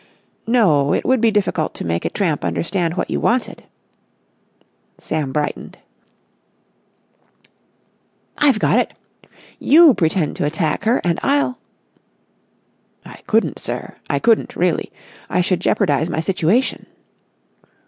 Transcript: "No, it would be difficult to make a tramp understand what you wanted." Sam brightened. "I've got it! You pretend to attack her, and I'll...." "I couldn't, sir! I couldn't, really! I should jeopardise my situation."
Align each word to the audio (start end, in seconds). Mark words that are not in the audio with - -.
"No, 0.47 0.93
it 0.95 1.05
would 1.05 1.21
be 1.21 1.29
difficult 1.29 1.75
to 1.75 1.85
make 1.85 2.05
a 2.05 2.09
tramp 2.09 2.43
understand 2.43 2.95
what 2.95 3.11
you 3.11 3.19
wanted." 3.19 3.65
Sam 4.97 5.31
brightened. 5.31 5.77
"I've 8.35 8.57
got 8.57 8.79
it! 8.79 8.93
You 9.59 9.93
pretend 9.93 10.37
to 10.37 10.45
attack 10.45 10.85
her, 10.85 11.01
and 11.03 11.19
I'll...." 11.21 11.59
"I 13.05 13.19
couldn't, 13.27 13.59
sir! 13.59 13.93
I 14.09 14.17
couldn't, 14.17 14.55
really! 14.55 14.91
I 15.29 15.39
should 15.41 15.59
jeopardise 15.59 16.09
my 16.09 16.19
situation." 16.19 16.87